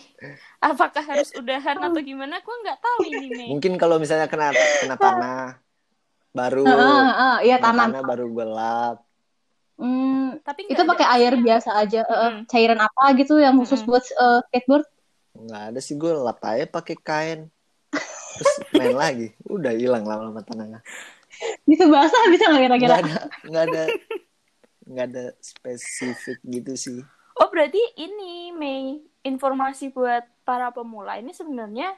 Apakah 0.57 1.05
harus 1.05 1.29
udahan 1.37 1.77
atau 1.77 2.01
gimana? 2.01 2.41
Gue 2.41 2.57
nggak 2.65 2.81
tahu 2.81 3.01
ini 3.05 3.29
Mei. 3.29 3.49
mungkin 3.53 3.77
kalau 3.77 4.01
misalnya 4.01 4.25
kena 4.25 4.55
kena 4.55 4.97
tanah 4.97 5.61
baru 6.33 6.65
Heeh, 6.65 7.01
heeh, 7.13 7.37
Iya 7.45 7.57
kena 7.61 7.67
tanam. 7.77 7.89
tanah 7.93 8.03
baru 8.07 8.25
gue 8.31 8.47
lap 8.47 8.97
Hmm, 9.81 10.37
Tapi 10.47 10.61
itu 10.73 10.83
nggak 10.85 10.89
pakai 10.91 11.07
air 11.17 11.33
mesinnya. 11.33 11.45
biasa 11.47 11.71
aja. 11.83 11.99
eh, 12.05 12.31
Mm-mm. 12.31 12.45
cairan 12.51 12.81
apa 12.87 13.03
gitu 13.19 13.33
yang 13.45 13.55
khusus 13.61 13.81
Mm-mm. 13.81 13.89
buat 13.89 14.05
eh, 14.25 14.39
skateboard? 14.47 14.87
nggak 15.45 15.63
ada 15.69 15.81
sih 15.87 15.95
gue 16.01 16.13
lap 16.27 16.39
aja 16.51 16.65
pakai 16.77 16.97
kain 17.09 17.41
terus 18.37 18.53
main 18.79 18.95
lagi 19.03 19.27
udah 19.57 19.73
hilang 19.81 20.05
lama-lama 20.11 20.43
tanahnya 20.49 20.81
Bisa 21.69 21.85
basah 21.89 22.23
bisa 22.33 22.45
nggak 22.51 22.63
nggak 22.79 22.97
kira-kira? 22.97 22.99
ada 23.03 23.17
nggak 23.49 23.65
ada 23.69 23.85
nggak 24.91 25.07
ada 25.11 25.25
spesifik 25.51 26.39
gitu 26.55 26.73
sih 26.85 26.99
Oh 27.41 27.49
berarti 27.53 27.81
ini 28.05 28.53
Mei 28.61 29.01
informasi 29.31 29.85
buat 29.97 30.25
para 30.47 30.69
pemula 30.77 31.13
ini 31.23 31.33
sebenarnya 31.41 31.89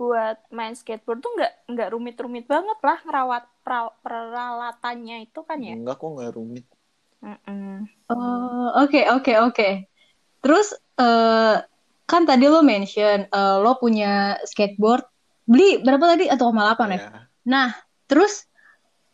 buat 0.00 0.36
main 0.56 0.74
skateboard 0.80 1.20
tuh 1.24 1.32
nggak 1.36 1.52
nggak 1.72 1.88
rumit-rumit 1.94 2.44
banget 2.54 2.78
lah 2.86 2.98
ngerawat 3.06 3.44
pra- 3.64 3.96
peralatannya 4.04 5.16
itu 5.28 5.40
kan 5.48 5.60
ya. 5.70 5.76
enggak 5.76 5.96
kok 6.00 6.08
nggak 6.14 6.30
rumit. 6.36 6.64
Oh, 8.10 8.68
oke 8.80 9.00
oke 9.06 9.32
oke. 9.38 9.68
Terus 10.40 10.72
eh, 10.98 11.56
kan 12.08 12.22
tadi 12.26 12.44
lo 12.48 12.64
mention 12.64 13.28
eh, 13.28 13.56
lo 13.60 13.76
punya 13.76 14.40
skateboard 14.44 15.04
beli 15.44 15.82
berapa 15.82 16.16
tadi 16.16 16.24
1,8 16.30 16.96
ya? 16.96 16.98
ya 16.98 17.08
Nah, 17.46 17.68
terus 18.08 18.46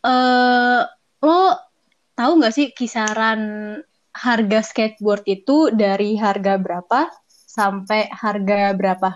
eh 0.07 0.83
lo 1.23 1.41
tahu 2.15 2.33
nggak 2.39 2.55
sih 2.55 2.67
kisaran 2.73 3.41
harga 4.17 4.61
skateboard 4.65 5.27
itu 5.29 5.69
dari 5.75 6.17
harga 6.17 6.57
berapa 6.57 7.11
sampai 7.29 8.09
harga 8.13 8.73
berapa? 8.73 9.11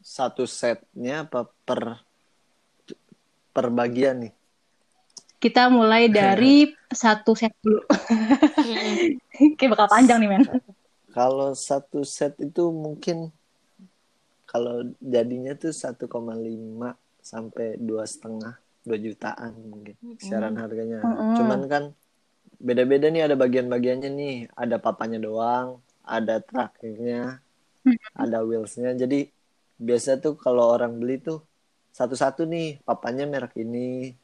satu 0.00 0.48
setnya 0.48 1.28
apa 1.28 1.44
per 1.68 2.00
per 3.52 3.66
bagian 3.68 4.26
nih 4.26 4.32
Kita 5.40 5.72
mulai 5.72 6.12
dari 6.12 6.68
satu 6.92 7.32
set 7.32 7.56
dulu. 7.64 7.80
Kayak 9.58 9.70
bakal 9.72 9.88
panjang 9.88 10.20
nih, 10.20 10.28
men. 10.36 10.42
kalau 11.10 11.56
satu 11.56 12.04
set 12.04 12.36
itu 12.38 12.70
mungkin 12.70 13.32
kalau 14.46 14.84
jadinya 15.00 15.56
tuh 15.56 15.72
1,5 15.72 16.94
sampai 17.18 17.80
dua 17.80 18.04
setengah 18.06 18.54
dua 18.84 18.96
jutaan 19.00 19.52
mungkin 19.64 19.96
kisaran 20.20 20.54
harganya. 20.60 21.00
Mm-mm. 21.02 21.36
cuman 21.36 21.60
kan 21.66 21.84
beda-beda 22.60 23.08
nih 23.08 23.24
ada 23.24 23.34
bagian-bagiannya 23.34 24.10
nih. 24.12 24.36
Ada 24.52 24.76
papanya 24.76 25.18
doang 25.18 25.80
ada 26.10 26.42
traknya 26.42 27.38
ada 28.12 28.38
wheelsnya. 28.42 28.92
Jadi 28.98 29.30
biasa 29.80 30.20
tuh 30.20 30.36
kalau 30.36 30.74
orang 30.74 30.98
beli 30.98 31.22
tuh 31.22 31.40
satu-satu 31.94 32.44
nih 32.44 32.82
papanya 32.82 33.24
merek 33.30 33.54
ini 33.56 34.14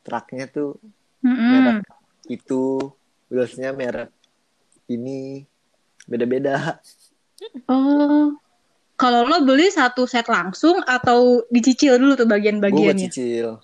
traknya 0.00 0.46
tuh 0.46 0.76
Mm-mm. 1.20 1.36
merek 1.36 1.78
itu 2.26 2.92
wheelsnya 3.26 3.70
merek 3.70 4.10
ini 4.86 5.44
beda-beda 6.04 6.80
Oh, 7.64 8.36
kalau 8.94 9.24
lo 9.24 9.40
beli 9.40 9.68
satu 9.68 10.04
set 10.04 10.28
langsung 10.28 10.82
atau 10.82 11.40
dicicil 11.48 11.96
dulu 11.96 12.12
tuh 12.12 12.24
gue 12.24 12.36
bagian-bagiannya? 12.36 13.08
cicil 13.08 13.56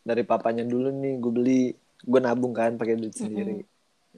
dari 0.00 0.22
papanya 0.22 0.62
dulu 0.62 0.92
nih 0.92 1.14
gue 1.18 1.32
beli 1.32 1.62
gue 1.98 2.20
nabung 2.20 2.52
kan 2.52 2.74
pakai 2.74 2.94
duit 2.94 3.10
sendiri 3.12 3.66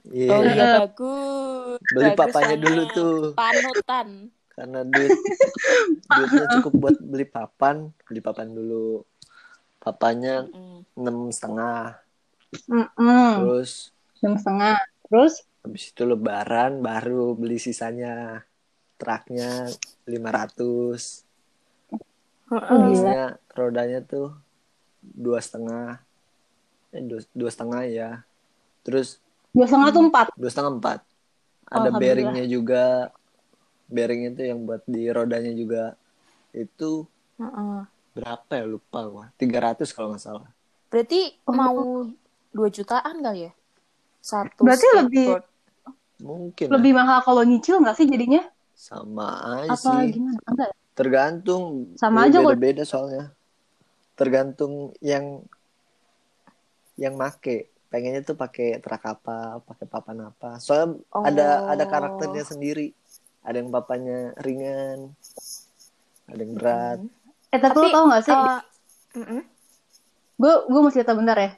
Iya, 0.07 0.29
Oh 0.29 0.41
iya 0.45 0.65
bagus. 0.77 1.79
beli 1.89 2.09
Bagus 2.09 2.19
papanya 2.21 2.55
dulu 2.55 2.81
tuh 2.87 3.15
Panutan. 3.33 4.07
karena 4.49 4.79
duit 4.83 5.09
duitnya 6.13 6.45
cukup 6.53 6.73
buat 6.75 6.95
beli 6.97 7.25
papan 7.25 7.75
beli 8.03 8.21
papan 8.21 8.47
dulu 8.49 9.01
papanya 9.87 10.43
Mm. 10.51 10.83
enam 10.99 11.17
setengah 11.31 11.95
terus 13.37 13.95
Jam 14.19 14.33
setengah. 14.35 14.75
Terus? 15.07 15.33
habis 15.63 15.91
itu 15.91 16.03
lebaran 16.03 16.79
baru 16.79 17.35
beli 17.35 17.59
sisanya 17.59 18.43
truknya 18.99 19.67
500 20.07 21.23
Oh, 22.47 22.55
gila. 22.55 22.71
Terusnya 22.79 23.21
rodanya 23.53 23.99
tuh 24.03 24.31
dua 25.03 25.39
setengah 25.43 25.99
eh, 26.95 27.03
dua, 27.03 27.19
dua 27.35 27.49
setengah 27.51 27.81
ya 27.87 28.09
terus 28.87 29.19
Dua 29.51 29.67
setengah 29.67 29.89
tuh 29.91 30.03
empat. 30.07 30.27
dua 30.39 30.49
setengah 30.51 30.73
empat 30.79 30.99
ada 31.67 31.91
Alhamdulillah. 31.91 31.99
bearingnya 31.99 32.45
juga 32.47 32.83
bearingnya 33.91 34.31
tuh 34.35 34.45
yang 34.47 34.59
buat 34.63 34.83
di 34.87 35.03
rodanya 35.11 35.51
juga 35.51 35.83
itu 36.55 37.03
Heeh. 37.37 37.79
Berapa 38.17 38.51
ya 38.51 38.65
lupa 38.65 38.99
gua 39.05 39.25
300 39.35 39.85
kalau 39.89 40.11
nggak 40.11 40.23
salah 40.23 40.49
Berarti 40.87 41.19
Oh. 41.43 41.51
mau 41.51 41.77
2 42.49 42.69
jutaan 42.69 43.19
kali 43.19 43.45
ya? 43.45 43.51
Satu 44.17 44.63
Berarti 44.63 44.87
lebih- 44.97 45.35
mungkin 46.17 46.65
ya. 46.65 46.73
Lebih 46.73 46.91
mahal 46.91 47.19
kalau 47.21 47.43
nyicil 47.43 47.77
nggak 47.77 47.95
sih 47.95 48.07
jadinya? 48.07 48.41
sama 48.73 49.25
aja 49.57 49.73
Apa 49.73 49.91
sih 49.99 50.13
gimana? 50.13 50.37
Enggak. 50.45 50.69
ya? 50.69 50.75
tergantung 50.93 51.63
Sama 51.93 52.17
Ya, 52.19 52.25
aja 52.27 52.37
kok. 52.39 52.45
beda-beda 52.51 52.83
soalnya 52.83 53.23
tergantung 54.13 54.73
yang 54.99 55.45
yang 56.95 57.13
make 57.13 57.67
pengennya 57.87 58.21
tuh 58.21 58.33
pakai 58.33 58.77
trak 58.77 59.03
apa 59.07 59.61
pakai 59.61 59.85
papan 59.85 60.17
apa 60.25 60.57
soalnya 60.57 60.97
Oh. 61.09 61.21
ada 61.21 61.47
ada 61.67 61.85
karakternya 61.85 62.43
sendiri 62.43 62.93
ada 63.41 63.57
yang 63.57 63.69
papannya 63.69 64.33
ringan 64.37 65.13
ada 66.25 66.37
yang 66.37 66.53
berat 66.53 66.99
Eh 67.47 67.59
tapi, 67.59 67.79
lo 67.79 67.87
tau 67.89 68.05
gak 68.09 68.23
sih? 68.23 68.35
mm-mm. 69.15 69.41
Gue 70.37 70.53
gue 70.65 70.79
mau 70.79 70.91
cerita 70.91 71.11
bentar 71.11 71.35
ya. 71.35 71.51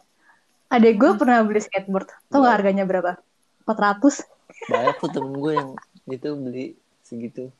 Adek 0.69 0.95
gue 0.95 1.11
pernah 1.17 1.41
beli 1.41 1.59
skateboard. 1.59 2.07
Tau 2.29 2.39
gak 2.39 2.55
harganya 2.55 2.85
berapa? 2.85 3.17
400. 3.65 4.25
banyak 4.65 4.95
tuh 4.97 5.09
temen 5.09 5.33
gue 5.35 5.53
yang 5.55 5.69
itu 6.05 6.29
beli 6.35 6.65
segitu 7.01 7.53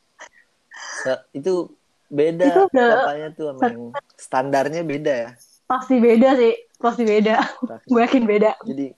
Se- 1.00 1.22
itu 1.32 1.70
beda 2.06 2.50
Itu 2.50 2.60
udah- 2.68 2.90
papanya 3.02 3.28
tuh 3.30 3.44
sama 3.50 3.62
yang 3.64 3.84
standarnya 4.14 4.82
beda 4.82 5.12
ya 5.16 5.30
Pasti 5.64 5.98
beda 5.98 6.34
sih. 6.34 6.54
Pasti 6.76 7.02
beda. 7.02 7.38
gue 7.86 8.00
yakin 8.00 8.26
beda. 8.26 8.58
jadi 8.62 8.94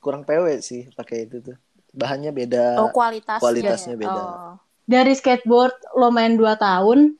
kurang 0.00 0.24
PW 0.24 0.60
sih 0.60 0.88
pakai 0.92 1.28
itu 1.28 1.44
tuh 1.44 1.56
bahannya 1.92 2.32
beda 2.32 2.76
Oh 2.78 2.88
kualitasnya. 2.88 3.40
kualitasnya 3.40 3.94
ya? 3.94 4.00
beda. 4.00 4.20
Oh. 4.22 4.52
Dari 4.84 5.12
skateboard 5.12 5.76
lo 5.92 6.08
main 6.08 6.36
2 6.36 6.56
tahun, 6.56 7.16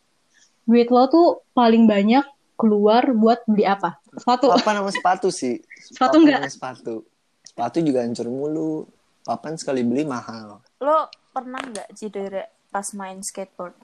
duit 0.66 0.88
lo 0.88 1.06
tuh 1.06 1.26
paling 1.52 1.86
banyak 1.86 2.26
keluar 2.54 3.06
buat 3.12 3.46
beli 3.46 3.64
apa? 3.64 4.00
Sepatu. 4.12 4.48
papan 4.50 4.80
sama 4.80 4.90
sepatu 4.90 5.28
sih 5.30 5.60
Sepatu 5.78 6.16
enggak? 6.18 6.48
sepatu 6.48 7.04
sepatu 7.42 7.76
juga 7.80 8.00
hancur 8.00 8.26
mulu 8.26 8.88
papan 9.22 9.54
sekali 9.54 9.80
beli 9.80 10.02
mahal 10.02 10.58
Lo 10.78 11.06
pernah 11.30 11.60
nggak 11.60 11.92
cedera 11.92 12.44
pas 12.68 12.86
main 12.92 13.20
skateboard? 13.20 13.76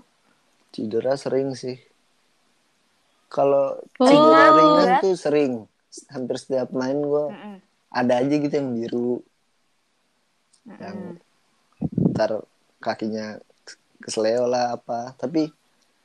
Cedera 0.68 1.14
sering 1.14 1.52
sih. 1.52 1.76
Kalau 3.26 3.76
Oh. 3.96 4.04
cedera 4.04 4.12
Ringan, 4.12 4.50
ringan 4.54 4.86
berat. 4.88 5.00
tuh 5.00 5.14
sering. 5.14 5.52
Hampir 6.08 6.36
setiap 6.36 6.68
main 6.70 6.96
gue 6.96 7.24
Mm-mm. 7.28 7.56
ada 7.90 8.14
aja 8.18 8.34
gitu 8.34 8.50
yang 8.50 8.70
biru. 8.72 9.12
Mm-mm. 10.64 10.78
Yang 10.78 10.96
ntar 12.10 12.30
kakinya 12.78 13.40
kesleo 13.98 14.44
lah 14.44 14.76
apa. 14.76 15.12
Tapi 15.14 15.48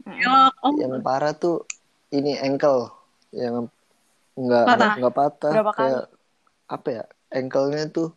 Ya, 0.07 0.51
oh, 0.63 0.73
yang 0.79 0.93
parah 1.03 1.33
tuh 1.35 1.67
ini 2.13 2.39
ankle 2.39 2.91
yang 3.35 3.67
nggak 4.37 4.65
Patah. 4.69 4.93
nggak 4.97 5.15
patah 5.15 5.51
Berapa 5.53 5.71
kali? 5.73 5.79
kayak 5.89 6.03
apa 6.67 6.87
ya 6.91 7.03
ankle-nya 7.33 7.83
tuh 7.91 8.07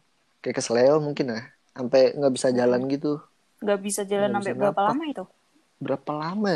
kayak 0.42 0.56
kesleo 0.60 0.96
mungkin 1.02 1.26
ya 1.34 1.40
sampai 1.76 2.00
nggak 2.18 2.34
bisa 2.36 2.48
jalan 2.52 2.82
gitu 2.90 3.18
Nggak 3.64 3.80
bisa 3.86 4.02
jalan 4.10 4.30
Nggak 4.30 4.36
sampai 4.36 4.52
bisa 4.52 4.60
berapa 4.60 4.80
lama 4.88 5.04
itu? 5.12 5.24
berapa 5.80 6.12
lama 6.12 6.54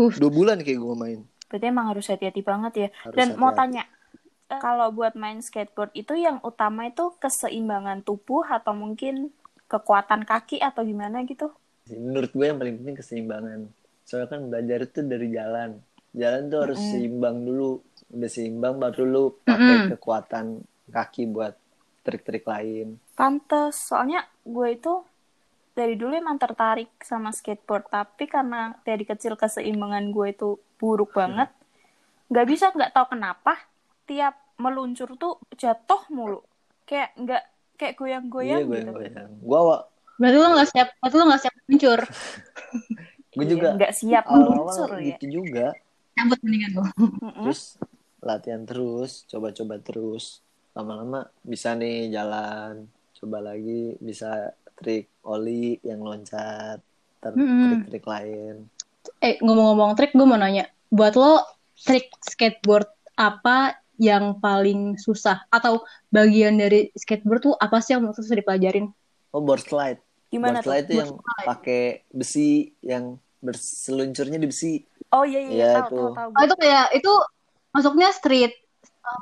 uh, 0.00 0.12
dua 0.20 0.32
bulan 0.32 0.58
kayak 0.64 0.80
gue 0.84 0.94
main 1.02 1.20
Berarti 1.48 1.66
emang 1.72 1.86
harus 1.92 2.06
hati-hati 2.12 2.42
banget 2.44 2.72
ya. 2.76 2.88
Harus 3.04 3.16
Dan 3.18 3.28
mau 3.40 3.50
hati-hati. 3.50 3.58
tanya, 3.58 3.82
eh, 4.52 4.60
kalau 4.60 4.88
buat 4.92 5.14
main 5.16 5.40
skateboard 5.40 5.92
itu 5.96 6.14
yang 6.26 6.36
utama 6.44 6.88
itu 6.92 7.04
keseimbangan 7.22 7.98
tubuh 8.08 8.44
atau 8.48 8.72
mungkin 8.76 9.14
kekuatan 9.72 10.22
kaki 10.28 10.56
atau 10.60 10.82
gimana 10.84 11.24
gitu? 11.24 11.48
menurut 11.88 12.30
gue 12.30 12.44
yang 12.44 12.58
paling 12.60 12.76
penting 12.78 12.96
keseimbangan 13.00 13.60
soalnya 14.08 14.28
kan 14.32 14.40
belajar 14.50 14.78
itu 14.88 15.00
dari 15.12 15.28
jalan. 15.38 15.70
Jalan 16.20 16.42
tuh 16.52 16.60
harus 16.64 16.80
seimbang 16.90 17.36
dulu. 17.48 17.70
Udah 18.16 18.30
seimbang 18.36 18.74
baru 18.82 19.02
lu 19.14 19.24
pakai 19.50 19.76
Mm-mm. 19.76 19.90
kekuatan 19.90 20.46
kaki 20.96 21.22
buat 21.34 21.54
trik-trik 22.06 22.44
lain. 22.52 22.88
Pantes, 23.18 23.74
soalnya 23.88 24.20
gue 24.54 24.68
itu 24.78 24.94
dari 25.78 25.94
dulu 26.00 26.12
emang 26.22 26.38
tertarik 26.44 26.90
sama 27.10 27.30
skateboard, 27.38 27.86
tapi 27.96 28.24
karena 28.34 28.74
dari 28.88 29.04
kecil 29.10 29.34
keseimbangan 29.42 30.04
gue 30.16 30.26
itu 30.34 30.48
buruk 30.80 31.10
banget, 31.20 31.50
nggak 32.30 32.46
bisa 32.52 32.64
nggak 32.76 32.92
tahu 32.96 33.06
kenapa 33.14 33.54
tiap 34.08 34.34
meluncur 34.64 35.08
tuh 35.22 35.34
jatuh 35.62 36.02
mulu, 36.16 36.40
kayak 36.88 37.10
nggak 37.22 37.42
kayak 37.78 37.94
goyang-goyang 38.00 38.62
iya 38.62 38.66
gue 38.68 38.80
gitu. 38.80 38.92
goyang 38.94 39.30
gue 39.48 39.58
awal 39.62 39.80
berarti 40.18 40.36
lo 40.42 40.48
nggak 40.54 40.68
siap, 40.74 40.88
berarti 40.98 41.14
lo 41.18 41.24
nggak 41.30 41.42
siap 41.42 41.54
meluncur. 41.66 42.00
gue 43.38 43.46
juga 43.54 43.68
nggak 43.78 43.92
siap 43.94 44.24
meluncur 44.26 44.90
ya. 44.98 45.14
gitu 45.14 45.24
juga. 45.42 45.66
Cabut 46.18 46.38
mendingan 46.42 46.70
lo. 46.74 46.84
Terus 47.46 47.78
latihan 48.18 48.62
terus 48.66 49.22
coba-coba 49.30 49.78
terus. 49.78 50.42
Lama-lama 50.74 51.30
bisa 51.46 51.78
nih 51.78 52.10
jalan 52.10 52.90
coba 53.18 53.38
lagi 53.54 53.98
bisa 53.98 54.54
trik 54.78 55.10
oli 55.26 55.78
yang 55.82 56.02
loncat 56.02 56.78
ter 57.18 57.32
trik-trik 57.34 58.06
lain. 58.06 58.70
Eh 59.18 59.38
ngomong-ngomong 59.42 59.98
trik, 59.98 60.14
gue 60.14 60.26
mau 60.26 60.38
nanya, 60.38 60.70
buat 60.90 61.18
lo 61.18 61.42
trik 61.82 62.14
skateboard 62.22 62.86
apa 63.18 63.78
yang 63.98 64.38
paling 64.38 64.94
susah? 64.94 65.42
Atau 65.50 65.82
bagian 66.14 66.54
dari 66.62 66.94
skateboard 66.94 67.42
tuh 67.50 67.54
apa 67.58 67.82
sih 67.82 67.98
yang 67.98 68.06
menurut 68.06 68.18
susah 68.22 68.38
dipelajarin? 68.38 68.94
oh 69.32 69.42
board 69.42 69.64
slide. 69.64 70.00
Gimana 70.28 70.60
board 70.60 70.64
tuh? 70.64 70.70
slide 70.70 70.84
itu 70.86 70.94
yang 71.00 71.10
Board 71.16 71.44
pakai 71.44 71.82
besi 72.12 72.72
yang 72.84 73.18
berseluncurnya 73.40 74.36
di 74.36 74.46
besi 74.46 74.72
Oh 75.08 75.24
iya 75.24 75.40
iya, 75.40 75.50
Iya, 75.50 75.70
tahu 75.80 75.88
itu. 75.88 75.96
tahu 75.96 76.10
tahu. 76.12 76.30
Oh 76.30 76.42
itu 76.44 76.54
kayak 76.56 76.86
itu 76.92 77.12
masuknya 77.70 78.08
street. 78.10 78.52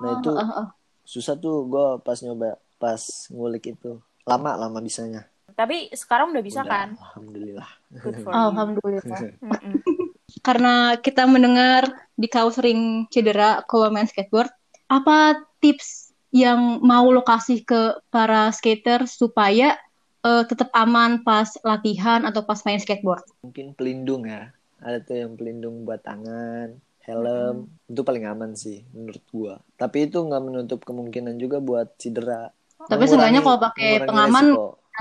nah 0.03 0.19
itu 0.19 0.31
Oh, 0.31 0.43
oh, 0.43 0.59
oh. 0.61 0.69
susah 1.03 1.35
tuh 1.35 1.63
gue 1.65 1.87
pas 2.01 2.19
nyoba 2.19 2.59
pas 2.77 2.99
ngulik 3.31 3.71
itu 3.71 3.97
lama 4.23 4.59
lama 4.59 4.79
bisanya 4.81 5.25
Tapi 5.49 5.89
sekarang 5.91 6.35
udah 6.35 6.43
bisa 6.43 6.61
Udah, 6.61 6.69
kan? 6.69 6.89
alhamdulillah 6.99 7.69
Good 7.97 8.17
for 8.21 8.31
you. 8.35 8.37
Alhamdulillah. 8.37 9.21
Karena 10.47 10.75
kita 10.97 11.25
mendengar 11.25 11.87
di 12.13 12.27
kau 12.27 12.51
sering 12.51 13.07
cedera 13.09 13.63
kalau 13.63 13.89
main 13.89 14.05
skateboard, 14.05 14.51
apa 14.85 15.39
tips 15.59 16.13
yang 16.29 16.83
mau 16.83 17.09
lo 17.09 17.23
kasih 17.23 17.63
ke 17.63 17.81
para 18.07 18.51
skater 18.51 19.07
supaya 19.07 19.79
eh, 20.25 20.43
tetap 20.51 20.69
aman 20.83 21.25
pas 21.27 21.49
latihan 21.65 22.21
atau 22.29 22.43
pas 22.49 22.61
main 22.67 22.79
skateboard? 22.81 23.25
mungkin 23.45 23.67
pelindung 23.79 24.23
ya 24.29 24.43
ada 24.87 24.99
tuh 25.07 25.17
yang 25.23 25.33
pelindung 25.39 25.77
buat 25.87 26.01
tangan 26.05 26.69
helm 27.07 27.57
itu 27.91 28.01
paling 28.09 28.25
aman 28.33 28.53
sih 28.63 28.79
menurut 28.97 29.25
gua 29.33 29.55
tapi 29.81 29.97
itu 30.11 30.19
nggak 30.27 30.43
menutup 30.47 30.81
kemungkinan 30.89 31.35
juga 31.43 31.59
buat 31.69 31.89
cedera 32.01 32.51
Tapi 32.91 33.05
seenggaknya 33.09 33.41
kalau 33.43 33.59
pakai 33.67 33.89
pengaman. 34.09 34.45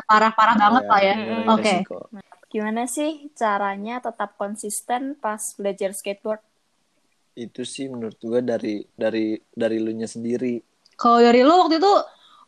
Parah-parah 0.10 0.56
banget 0.60 0.84
Iya, 0.84 0.92
lah 0.92 1.02
ya. 1.08 1.16
mengurangi 1.16 1.56
Oke. 1.56 1.74
resiko. 1.80 1.98
Gimana 2.52 2.84
sih 2.96 3.12
caranya 3.40 3.96
tetap 4.06 4.30
konsisten 4.42 5.02
pas 5.24 5.42
belajar 5.60 5.92
skateboard? 5.96 6.42
itu 7.46 7.62
sih 7.74 7.86
menurut 7.92 8.18
gua 8.30 8.40
dari 8.52 8.74
dari 9.04 9.26
dari 9.62 9.78
lu 9.84 9.92
nya 10.00 10.08
sendiri 10.16 10.54
Kalau 10.96 11.20
dari 11.20 11.42
lo 11.44 11.54
waktu 11.68 11.76
itu 11.82 11.94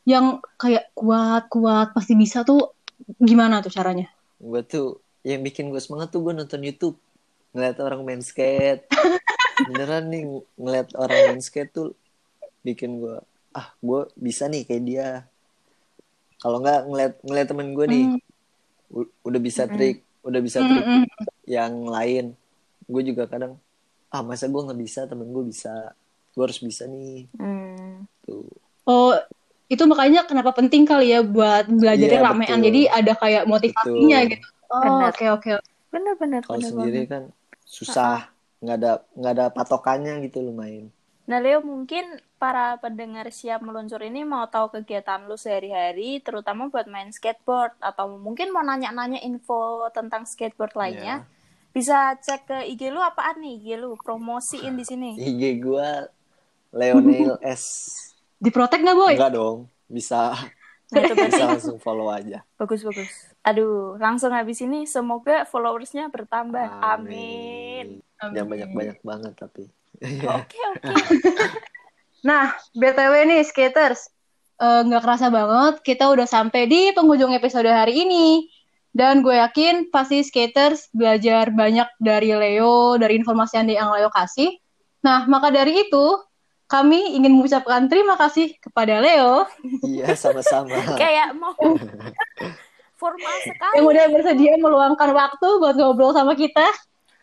yang 0.07 0.39
kayak 0.55 0.95
kuat-kuat 0.95 1.91
pasti 1.91 2.15
bisa 2.15 2.47
tuh 2.47 2.71
gimana 3.19 3.59
tuh 3.59 3.69
caranya? 3.75 4.07
gua 4.39 4.63
tuh 4.63 5.03
yang 5.25 5.43
bikin 5.43 5.67
gue 5.67 5.81
semangat 5.83 6.15
tuh 6.15 6.23
gue 6.23 6.31
nonton 6.31 6.63
YouTube. 6.63 6.95
Ngeliat 7.51 7.77
orang 7.83 8.07
main 8.07 8.23
skate. 8.23 8.87
Beneran 9.67 10.07
nih 10.07 10.23
ng- 10.23 10.45
ngeliat 10.55 10.95
orang 10.95 11.35
main 11.35 11.43
skate 11.43 11.73
tuh 11.73 11.91
bikin 12.63 13.03
gue 13.03 13.19
ah 13.51 13.73
gue 13.81 14.01
bisa 14.15 14.47
nih 14.47 14.63
kayak 14.63 14.83
dia. 14.87 15.09
Kalau 16.37 16.61
nggak 16.61 16.81
ngeliat 16.87 17.13
ngeliat 17.25 17.47
temen 17.49 17.67
gue 17.73 17.85
nih 17.89 18.05
u- 18.93 19.11
udah 19.27 19.41
bisa 19.41 19.65
trik 19.67 20.05
udah 20.23 20.39
bisa 20.39 20.61
Mm, 20.61 20.67
trik 20.69 20.85
mm. 20.85 21.03
yang 21.49 21.73
lain. 21.83 22.25
Gue 22.85 23.01
juga 23.03 23.27
kadang 23.27 23.57
ah 24.07 24.23
masa 24.23 24.47
gue 24.47 24.61
nggak 24.61 24.79
bisa 24.79 25.03
temen 25.03 25.27
gue 25.27 25.43
bisa. 25.43 25.91
Gue 26.31 26.43
harus 26.45 26.61
bisa 26.61 26.85
nih. 26.87 27.25
Hmm. 27.35 28.05
tuh. 28.21 28.45
Oh, 28.85 29.11
itu 29.67 29.83
makanya 29.83 30.23
kenapa 30.23 30.51
penting 30.51 30.83
kali 30.83 31.11
ya 31.11 31.19
buat 31.21 31.67
belajarnya 31.67 32.19
Iya, 32.19 32.25
ramean. 32.25 32.47
betul. 32.49 32.65
Jadi 32.65 32.81
ada 32.87 33.13
kayak 33.13 33.43
motivasinya 33.45 34.17
Betul. 34.17 34.31
gitu. 34.31 34.47
Oh, 34.67 34.99
oke 35.05 35.25
oke. 35.33 35.49
Bener-bener. 35.87 36.41
kalau 36.43 36.59
sendiri 36.59 37.03
banget. 37.03 37.11
kan 37.11 37.23
susah 37.63 38.31
nggak 38.57 38.75
ada 38.75 38.91
nggak 39.13 39.33
ada 39.33 39.45
patokannya 39.49 40.23
gitu 40.23 40.41
lu 40.41 40.51
main 40.51 40.87
Nah 41.27 41.37
Leo 41.37 41.59
mungkin 41.59 42.07
para 42.35 42.79
pendengar 42.79 43.27
siap 43.29 43.59
meluncur 43.59 43.99
ini 43.99 44.23
mau 44.23 44.47
tahu 44.47 44.71
kegiatan 44.71 45.27
lu 45.27 45.35
sehari-hari, 45.35 46.23
terutama 46.23 46.71
buat 46.71 46.87
main 46.87 47.11
skateboard 47.11 47.75
atau 47.77 48.15
mungkin 48.15 48.47
mau 48.49 48.63
nanya-nanya 48.63 49.19
info 49.19 49.83
tentang 49.91 50.23
skateboard 50.23 50.71
Iya. 50.71 50.79
lainnya. 50.79 51.15
Bisa 51.69 52.15
cek 52.15 52.41
ke 52.45 52.57
IG 52.71 52.87
lu 52.87 53.03
apaan 53.03 53.37
nih 53.37 53.59
IG 53.59 53.67
lu 53.75 53.99
promosiin 53.99 54.73
di 54.73 54.87
sini. 54.87 55.09
IG 55.13 55.59
gue 55.59 55.89
Leonel 56.71 57.35
S 57.43 57.63
Diprotek 58.37 58.81
nggak 58.85 58.97
boy? 58.97 59.15
enggak 59.17 59.33
dong 59.33 59.57
bisa 59.87 60.35
Nah 60.87 61.03
itu 61.03 61.13
berarti 61.19 61.35
bisa 61.35 61.45
langsung 61.51 61.77
follow 61.83 62.07
aja 62.07 62.47
bagus 62.55 62.79
bagus. 62.85 63.11
Aduh 63.43 63.99
langsung 63.99 64.31
habis 64.31 64.63
ini 64.63 64.87
semoga 64.87 65.43
followersnya 65.43 66.07
bertambah. 66.07 66.79
Amin. 66.79 67.99
yang 68.33 68.47
banyak 68.47 68.71
banyak 68.71 68.97
banget 69.03 69.33
tapi 69.35 69.67
Oke 70.01 70.57
oke. 70.69 70.87
Nah, 72.25 72.53
BTW 72.73 73.13
nih 73.29 73.41
skaters, 73.45 74.09
eh, 74.57 74.81
nggak 74.85 75.03
kerasa 75.05 75.29
banget 75.29 75.81
kita 75.85 76.09
udah 76.09 76.25
sampai 76.25 76.65
di 76.65 76.91
penghujung 76.93 77.33
episode 77.33 77.69
hari 77.69 78.05
ini. 78.05 78.49
Dan 78.97 79.21
gue 79.21 79.37
yakin 79.37 79.93
pasti 79.93 80.25
skaters 80.25 80.89
belajar 80.89 81.53
banyak 81.53 81.85
dari 82.01 82.33
Leo, 82.33 82.97
dari 82.97 83.21
informasi 83.21 83.61
yang 83.61 83.67
yang 83.69 83.89
Leo 83.93 84.09
kasih. 84.09 84.57
Nah, 85.05 85.29
maka 85.29 85.53
dari 85.53 85.85
itu, 85.85 86.05
kami 86.67 87.15
ingin 87.15 87.31
mengucapkan 87.31 87.87
terima 87.87 88.13
kasih 88.13 88.51
kepada 88.59 88.99
Leo 88.99 89.47
iya 89.81 90.11
sama-sama 90.13 90.75
Kayak 90.95 91.31
mau 91.33 91.55
formal 92.93 93.35
sekali. 93.39 93.73
yang 93.75 93.85
udah 93.85 94.05
bersedia 94.09 94.53
meluangkan 94.57 95.09
waktu 95.11 95.47
buat 95.57 95.75
ngobrol 95.75 96.11
sama 96.11 96.33
kita. 96.33 96.65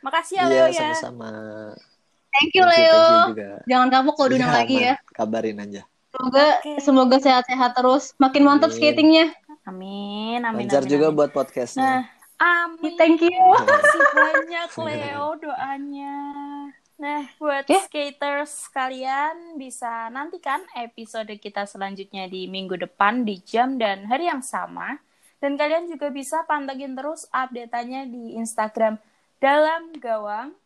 Makasih 0.00 0.38
ya 0.38 0.44
Leo 0.46 0.66
iya 0.66 0.70
ya. 0.70 0.80
sama-sama 0.92 1.30
Thank 2.30 2.50
you, 2.52 2.62
Thank 2.62 2.78
you, 2.78 2.82
Leo. 2.82 2.98
thank 2.98 3.06
you 3.06 3.30
juga. 3.30 3.50
Jangan 3.64 3.88
kapok 3.88 4.14
kalau 4.16 4.28
diundang 4.28 4.50
Iya, 4.50 4.58
lagi 4.58 4.76
ya. 4.76 4.94
kabarin 5.12 5.58
aja 5.60 5.82
Semoga 6.08 6.46
Oke. 6.56 6.72
semoga 6.78 7.16
sehat-sehat 7.18 7.70
terus. 7.74 8.14
Makin 8.16 8.42
mantap 8.42 8.70
Amin. 8.70 8.78
skatingnya. 8.78 9.26
Amin 9.64 10.40
amin 10.40 10.64
lancar 10.64 10.82
amin. 10.82 10.90
juga 10.90 11.06
amin. 11.08 11.16
buat 11.16 11.30
podcastnya 11.30 11.82
Nah, 11.82 12.00
amin. 12.38 12.94
Thank 12.94 13.20
you. 13.20 13.34
Makasih 13.34 14.02
banyak 14.12 14.68
Leo 14.78 15.26
doanya. 15.36 16.14
Nah, 17.04 17.28
buat 17.36 17.68
Ya. 17.68 17.84
skaters 17.84 18.72
kalian 18.72 19.60
bisa 19.60 20.08
nantikan 20.08 20.64
episode 20.72 21.28
kita 21.36 21.68
selanjutnya 21.68 22.24
di 22.32 22.48
minggu 22.48 22.80
depan 22.80 23.28
di 23.28 23.44
jam 23.44 23.76
dan 23.76 24.08
hari 24.08 24.32
yang 24.32 24.40
sama. 24.40 24.96
Dan 25.36 25.60
kalian 25.60 25.84
juga 25.84 26.08
bisa 26.08 26.48
pantengin 26.48 26.96
terus 26.96 27.28
update-nya 27.28 28.08
di 28.08 28.40
Instagram 28.40 28.96
dalam 29.36 29.92
gawang. 30.00 30.56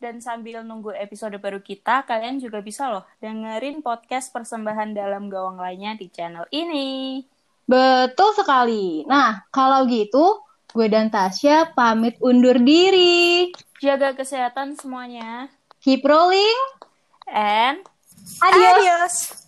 Dan 0.00 0.24
sambil 0.24 0.64
nunggu 0.64 0.96
episode 0.96 1.36
baru 1.36 1.60
kita, 1.60 2.08
kalian 2.08 2.40
juga 2.40 2.64
bisa 2.64 2.88
loh 2.88 3.04
dengerin 3.20 3.84
podcast 3.84 4.32
persembahan 4.32 4.96
dalam 4.96 5.28
gawang 5.28 5.60
lainnya 5.60 6.00
di 6.00 6.08
channel 6.08 6.48
ini. 6.48 7.20
Betul 7.68 8.32
sekali. 8.32 9.04
Nah, 9.04 9.44
kalau 9.52 9.84
gitu, 9.84 10.40
gue 10.72 10.88
dan 10.88 11.12
Tasya 11.12 11.76
pamit 11.76 12.16
undur 12.24 12.56
diri. 12.56 13.52
Jaga 13.84 14.16
kesehatan 14.16 14.80
semuanya. 14.80 15.52
Keep 15.84 16.06
rolling. 16.06 16.56
And 17.26 17.78
Adios. 18.40 18.72
adios. 18.72 19.43